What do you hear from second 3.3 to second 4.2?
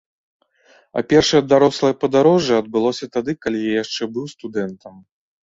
калі я яшчэ